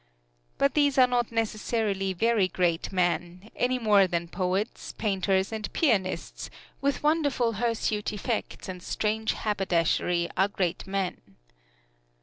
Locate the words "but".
0.57-0.73